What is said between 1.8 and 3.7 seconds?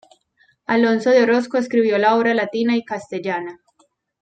obra latina y castellana.